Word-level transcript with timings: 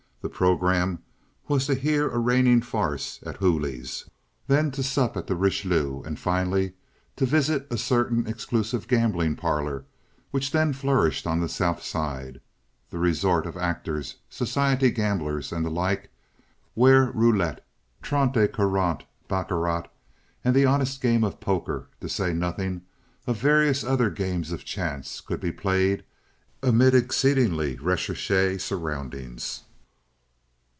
The 0.23 0.29
programme 0.29 0.99
was 1.47 1.65
to 1.65 1.73
hear 1.73 2.07
a 2.07 2.19
reigning 2.19 2.61
farce 2.61 3.19
at 3.25 3.37
Hooley's, 3.37 4.05
then 4.45 4.69
to 4.69 4.83
sup 4.83 5.17
at 5.17 5.25
the 5.25 5.35
Richelieu, 5.35 6.03
and 6.03 6.19
finally 6.19 6.73
to 7.15 7.25
visit 7.25 7.65
a 7.71 7.77
certain 7.79 8.27
exclusive 8.27 8.87
gambling 8.87 9.35
parlor 9.35 9.83
which 10.29 10.51
then 10.51 10.73
flourished 10.73 11.25
on 11.25 11.39
the 11.39 11.49
South 11.49 11.81
Side—the 11.81 12.97
resort 12.99 13.47
of 13.47 13.57
actors, 13.57 14.17
society 14.29 14.91
gamblers, 14.91 15.51
and 15.51 15.65
the 15.65 15.71
like—where 15.71 17.05
roulette, 17.11 17.65
trente 18.03 18.37
et 18.37 18.53
quarante, 18.53 19.07
baccarat, 19.27 19.87
and 20.45 20.55
the 20.55 20.67
honest 20.67 21.01
game 21.01 21.23
of 21.23 21.39
poker, 21.39 21.87
to 21.99 22.07
say 22.07 22.31
nothing 22.31 22.83
of 23.25 23.37
various 23.41 23.83
other 23.83 24.11
games 24.11 24.51
of 24.51 24.63
chance, 24.63 25.19
could 25.19 25.39
be 25.39 25.51
played 25.51 26.03
amid 26.61 26.93
exceedingly 26.93 27.75
recherche 27.77 28.59
surroundings. 28.63 29.63